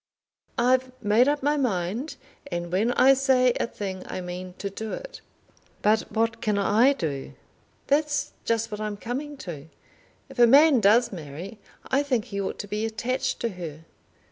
"I've 0.57 0.91
made 1.03 1.27
up 1.27 1.43
my 1.43 1.57
mind; 1.57 2.15
and 2.51 2.71
when 2.71 2.91
I 2.93 3.13
say 3.13 3.53
a 3.59 3.67
thing 3.67 4.01
I 4.07 4.19
mean 4.19 4.55
to 4.57 4.67
do 4.71 4.93
it." 4.93 5.21
"But 5.83 6.11
what 6.11 6.41
can 6.41 6.57
I 6.57 6.93
do?" 6.93 7.35
"That's 7.85 8.31
just 8.43 8.71
what 8.71 8.81
I'm 8.81 8.97
coming 8.97 9.37
to. 9.45 9.67
If 10.27 10.39
a 10.39 10.47
man 10.47 10.79
does 10.79 11.11
marry 11.11 11.59
I 11.87 12.01
think 12.01 12.25
he 12.25 12.41
ought 12.41 12.57
to 12.57 12.67
be 12.67 12.83
attached 12.83 13.39
to 13.41 13.49
her." 13.49 13.85